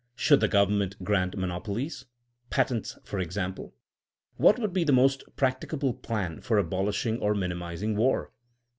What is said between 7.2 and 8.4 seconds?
minimizing war?